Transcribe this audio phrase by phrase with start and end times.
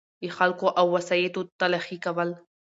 [0.23, 2.29] دخلګو او وسایطو تلاښي کول